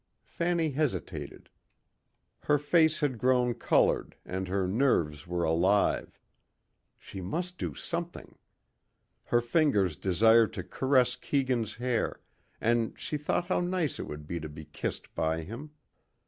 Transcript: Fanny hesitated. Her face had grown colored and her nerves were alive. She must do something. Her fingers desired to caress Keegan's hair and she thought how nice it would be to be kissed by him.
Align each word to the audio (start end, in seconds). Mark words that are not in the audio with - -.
Fanny 0.25 0.71
hesitated. 0.71 1.47
Her 2.45 2.57
face 2.57 3.01
had 3.01 3.19
grown 3.19 3.53
colored 3.53 4.15
and 4.25 4.47
her 4.47 4.67
nerves 4.67 5.27
were 5.27 5.43
alive. 5.43 6.17
She 6.97 7.21
must 7.21 7.59
do 7.59 7.75
something. 7.75 8.39
Her 9.25 9.41
fingers 9.41 9.95
desired 9.95 10.53
to 10.53 10.63
caress 10.63 11.15
Keegan's 11.15 11.75
hair 11.75 12.19
and 12.59 12.97
she 12.99 13.15
thought 13.15 13.45
how 13.45 13.59
nice 13.59 13.99
it 13.99 14.07
would 14.07 14.25
be 14.25 14.39
to 14.39 14.49
be 14.49 14.65
kissed 14.65 15.13
by 15.13 15.41
him. 15.43 15.69